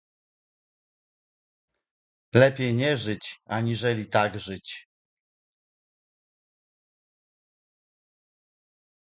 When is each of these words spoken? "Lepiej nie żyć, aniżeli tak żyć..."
"Lepiej 2.33 2.73
nie 2.73 2.97
żyć, 2.97 3.39
aniżeli 3.45 4.09
tak 4.09 4.39
żyć..." 4.39 4.87